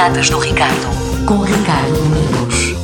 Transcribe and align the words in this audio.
datas 0.00 0.30
do 0.30 0.38
Ricardo. 0.38 1.26
Com 1.26 1.42
Ricardo 1.42 1.92
Domingos. 1.92 2.79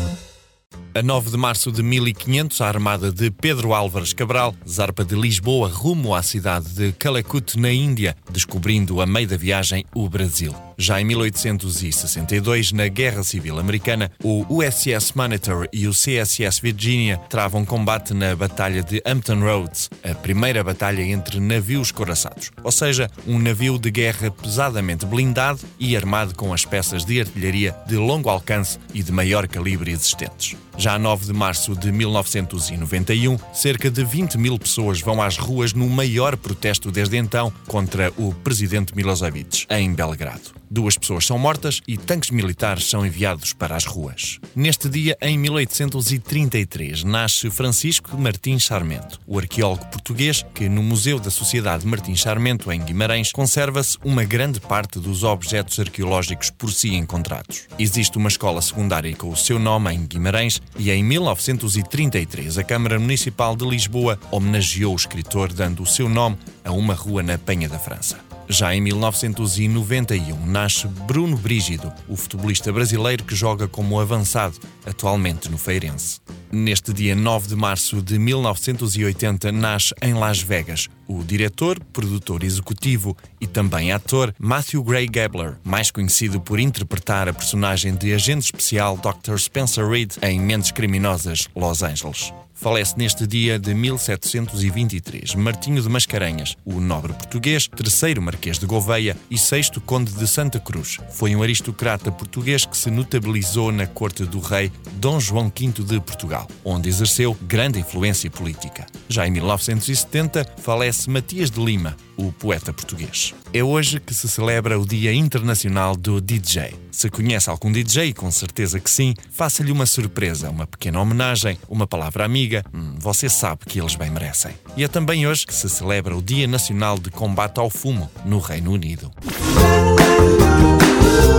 A 0.97 1.03
9 1.03 1.31
de 1.31 1.37
março 1.37 1.71
de 1.71 1.83
1500, 1.83 2.59
a 2.63 2.69
armada 2.69 3.13
de 3.13 3.31
Pedro 3.31 3.75
Álvares 3.75 4.15
Cabral 4.15 4.55
zarpa 4.67 5.05
de 5.05 5.15
Lisboa 5.15 5.69
rumo 5.69 6.15
à 6.15 6.23
cidade 6.23 6.71
de 6.71 6.91
Calicut, 6.93 7.61
na 7.61 7.71
Índia, 7.71 8.17
descobrindo 8.33 9.03
a 9.03 9.05
meio 9.05 9.29
da 9.29 9.37
viagem 9.37 9.85
o 9.95 10.09
Brasil. 10.09 10.55
Já 10.79 10.99
em 10.99 11.05
1862, 11.05 12.73
na 12.73 12.89
Guerra 12.89 13.23
Civil 13.23 13.59
Americana, 13.59 14.11
o 14.23 14.47
USS 14.49 15.13
Monitor 15.15 15.69
e 15.71 15.87
o 15.87 15.93
CSS 15.93 16.61
Virginia 16.63 17.19
travam 17.29 17.65
combate 17.65 18.15
na 18.15 18.35
Batalha 18.35 18.83
de 18.83 19.03
Hampton 19.05 19.41
Roads, 19.41 19.91
a 20.03 20.15
primeira 20.15 20.65
batalha 20.65 21.03
entre 21.03 21.41
navios 21.41 21.93
coraçados, 21.93 22.51
ou 22.63 22.73
seja, 22.73 23.11
um 23.27 23.39
navio 23.39 23.79
de 23.79 23.91
guerra 23.91 24.31
pesadamente 24.31 25.05
blindado 25.05 25.61
e 25.79 25.95
armado 25.95 26.35
com 26.35 26.55
as 26.55 26.65
peças 26.65 27.05
de 27.05 27.21
artilharia 27.21 27.75
de 27.87 27.97
longo 27.97 28.31
alcance 28.31 28.79
e 28.95 29.03
de 29.03 29.13
maior 29.13 29.47
calibre 29.47 29.93
existentes. 29.93 30.57
Já 30.87 30.95
a 30.95 30.99
9 31.01 31.27
de 31.27 31.33
março 31.33 31.75
de 31.75 31.91
1991, 31.91 33.37
cerca 33.53 33.91
de 33.91 34.05
20 34.05 34.39
mil 34.39 34.57
pessoas 34.57 35.01
vão 35.01 35.21
às 35.21 35.37
ruas 35.37 35.73
no 35.73 35.89
maior 35.89 36.37
protesto 36.37 36.93
desde 36.93 37.17
então 37.17 37.53
contra 37.67 38.13
o 38.17 38.33
presidente 38.33 38.95
Milosevic, 38.95 39.67
em 39.69 39.93
Belgrado. 39.93 40.55
Duas 40.69 40.99
pessoas 40.99 41.25
são 41.25 41.39
mortas 41.39 41.81
e 41.87 41.97
tanques 41.97 42.31
militares 42.31 42.89
são 42.91 43.07
enviados 43.07 43.53
para 43.53 43.77
as 43.77 43.85
ruas. 43.85 44.41
Neste 44.55 44.89
dia, 44.89 45.17
em 45.23 45.39
1833, 45.39 47.05
nasce 47.05 47.49
Francisco 47.51 48.17
Martins 48.19 48.65
Sarmento, 48.65 49.21
o 49.27 49.39
arqueólogo 49.39 49.87
português 49.87 50.45
que, 50.53 50.69
no 50.69 50.83
Museu 50.83 51.21
da 51.21 51.31
Sociedade 51.31 51.87
Martins 51.87 52.21
Sarmento, 52.21 52.73
em 52.73 52.81
Guimarães, 52.81 53.31
conserva-se 53.31 53.97
uma 54.05 54.25
grande 54.25 54.61
parte 54.61 54.99
dos 54.99 55.23
objetos 55.23 55.79
arqueológicos 55.79 56.51
por 56.51 56.73
si 56.73 56.95
encontrados. 56.95 57.69
Existe 57.79 58.19
uma 58.19 58.29
escola 58.29 58.61
secundária 58.61 59.15
com 59.15 59.31
o 59.31 59.37
seu 59.37 59.61
nome 59.61 59.95
em 59.95 60.05
Guimarães 60.05 60.61
e, 60.79 60.91
em 60.91 61.03
1933, 61.03 62.59
a 62.59 62.65
Câmara 62.65 62.99
Municipal 62.99 63.57
de 63.57 63.69
Lisboa 63.69 64.19
homenageou 64.31 64.93
o 64.93 64.97
escritor, 64.97 65.53
dando 65.53 65.83
o 65.83 65.87
seu 65.87 66.09
nome 66.09 66.37
a 66.65 66.73
uma 66.73 66.95
rua 66.95 67.23
na 67.23 67.39
Penha 67.39 67.69
da 67.69 67.79
França. 67.79 68.19
Já 68.49 68.75
em 68.75 68.81
1991 68.81 70.47
nasce 70.47 70.87
Bruno 70.87 71.37
Brígido, 71.37 71.93
o 72.09 72.17
futebolista 72.17 72.73
brasileiro 72.73 73.25
que 73.25 73.35
joga 73.35 73.67
como 73.67 73.99
avançado, 73.99 74.59
atualmente 74.87 75.51
no 75.51 75.59
Feirense. 75.59 76.21
Neste 76.59 76.91
dia 76.91 77.15
9 77.15 77.49
de 77.49 77.55
março 77.55 78.01
de 78.01 78.19
1980 78.19 79.53
nasce 79.53 79.95
em 80.01 80.15
Las 80.15 80.41
Vegas 80.41 80.89
o 81.07 81.23
diretor, 81.23 81.79
produtor 81.93 82.43
executivo 82.43 83.15
e 83.39 83.47
também 83.47 83.93
ator 83.93 84.35
Matthew 84.39 84.83
Gray 84.83 85.07
Gabler, 85.07 85.59
mais 85.63 85.91
conhecido 85.91 86.41
por 86.41 86.59
interpretar 86.59 87.29
a 87.29 87.35
personagem 87.35 87.95
de 87.95 88.11
agente 88.15 88.47
especial 88.47 88.97
Dr. 88.97 89.37
Spencer 89.37 89.87
Reed 89.87 90.15
em 90.23 90.41
Mentes 90.41 90.71
Criminosas, 90.71 91.47
Los 91.55 91.83
Angeles. 91.83 92.33
Falece 92.59 92.95
neste 92.97 93.27
dia 93.27 93.59
de 93.59 93.75
1723 93.75 95.35
Martinho 95.35 95.83
de 95.83 95.89
Mascarenhas, 95.91 96.57
o 96.65 96.81
nobre 96.81 97.13
português, 97.13 97.69
terceiro 97.69 98.23
Marquês 98.23 98.59
de 98.59 98.65
Gouveia 98.65 99.15
e 99.31 99.37
sexto 99.37 99.79
Conde 99.79 100.11
de 100.11 100.27
Santa 100.27 100.59
Cruz. 100.59 100.97
Foi 101.11 101.37
um 101.37 101.43
aristocrata 101.43 102.11
português 102.11 102.65
que 102.65 102.77
se 102.77 102.91
notabilizou 102.91 103.71
na 103.71 103.87
corte 103.87 104.25
do 104.25 104.41
rei 104.41 104.73
Dom 104.95 105.21
João 105.21 105.53
V 105.55 105.83
de 105.83 106.01
Portugal, 106.01 106.49
onde 106.65 106.89
exerceu 106.89 107.37
grande 107.43 107.79
influência 107.79 108.31
política. 108.31 108.87
Já 109.07 109.29
em 109.29 109.31
1970 109.33 110.55
falece 110.57 111.11
Matias 111.11 111.51
de 111.51 111.63
Lima, 111.63 111.95
o 112.17 112.33
poeta 112.33 112.73
português. 112.73 113.35
É 113.53 113.63
hoje 113.63 114.01
que 114.01 114.15
se 114.15 114.29
celebra 114.29 114.79
o 114.79 114.87
Dia 114.87 115.13
Internacional 115.13 115.97
do 115.97 116.21
DJ. 116.21 116.75
Se 116.91 117.11
conhece 117.11 117.51
algum 117.51 117.71
DJ, 117.71 118.13
com 118.13 118.31
certeza 118.31 118.81
que 118.81 118.91
sim, 118.91 119.15
faça-lhe 119.31 119.71
uma 119.71 119.87
surpresa, 119.87 120.51
uma 120.51 120.67
pequena 120.67 121.01
homenagem, 121.01 121.59
uma 121.69 121.87
palavra 121.87 122.25
amiga. 122.25 122.65
Hum, 122.73 122.95
você 122.99 123.29
sabe 123.29 123.67
que 123.67 123.79
eles 123.79 123.95
bem 123.95 124.11
merecem. 124.11 124.53
E 124.77 124.85
é 124.85 124.89
também 124.89 125.27
hoje 125.27 125.47
que 125.47 125.55
se 125.55 125.69
celebra 125.69 126.17
o 126.17 126.23
Dia 126.23 126.47
Nacional 126.47 126.99
de 126.99 127.11
Combate 127.11 127.59
ao 127.59 127.71
Fumo, 127.71 128.11
no 128.25 128.39
Reino 128.39 128.73
Unido. 128.73 129.11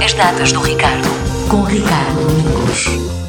As 0.04 0.14
datas 0.14 0.52
do 0.52 0.62
Ricardo. 0.62 1.08
Com 1.50 1.64
Ricardo 1.64 2.28
Domingos. 2.28 3.27